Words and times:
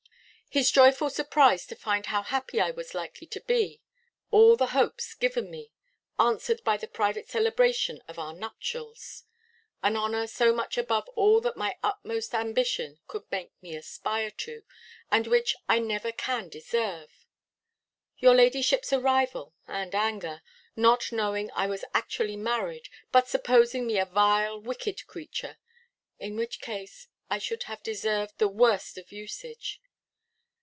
His 0.53 0.69
joyful 0.69 1.09
surprise 1.09 1.65
to 1.67 1.77
find 1.77 2.07
how 2.07 2.23
happy 2.23 2.59
I 2.59 2.71
was 2.71 2.93
likely 2.93 3.25
to 3.25 3.39
be. 3.39 3.81
All 4.31 4.57
the 4.57 4.73
hopes 4.75 5.13
given 5.13 5.49
me, 5.49 5.71
answered 6.19 6.61
by 6.65 6.75
the 6.75 6.89
private 6.89 7.29
celebration 7.29 8.01
of 8.09 8.19
our 8.19 8.33
nuptials 8.33 9.23
an 9.81 9.95
honour 9.95 10.27
so 10.27 10.53
much 10.53 10.77
above 10.77 11.07
all 11.15 11.39
that 11.39 11.55
my 11.55 11.77
utmost 11.81 12.33
ambition 12.35 12.99
could 13.07 13.31
make 13.31 13.53
me 13.63 13.77
aspire 13.77 14.29
to, 14.29 14.63
and 15.09 15.25
which 15.25 15.55
I 15.69 15.79
never 15.79 16.11
can 16.11 16.49
deserve! 16.49 17.25
Your 18.17 18.35
ladyship's 18.35 18.91
arrival, 18.91 19.55
and 19.69 19.95
anger, 19.95 20.41
not 20.75 21.13
knowing 21.13 21.49
I 21.55 21.67
was 21.67 21.85
actually 21.93 22.35
married, 22.35 22.89
but 23.13 23.29
supposing 23.29 23.87
me 23.87 23.97
a 23.97 24.05
vile 24.05 24.59
wicked 24.59 25.07
creature; 25.07 25.59
in 26.19 26.35
which 26.35 26.59
case 26.59 27.07
I 27.29 27.37
should 27.37 27.63
have 27.63 27.81
deserved 27.83 28.37
the 28.37 28.49
worst 28.49 28.97
of 28.97 29.13
usage. 29.13 29.81